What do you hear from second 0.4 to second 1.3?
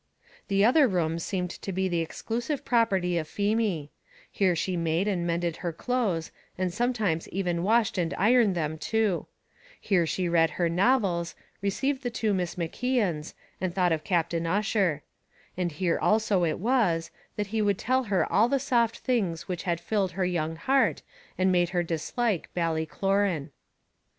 The other room